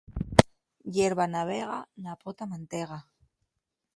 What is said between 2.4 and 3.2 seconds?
mantega.